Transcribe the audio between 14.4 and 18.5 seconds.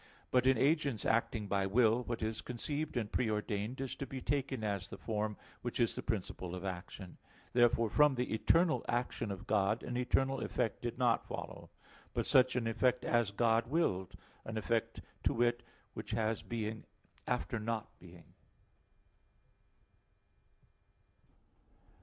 an effect, to wit, which has being after not being.